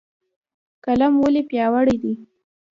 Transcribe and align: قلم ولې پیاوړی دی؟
قلم 0.85 1.13
ولې 1.23 1.41
پیاوړی 1.49 1.95
دی؟ 2.03 2.13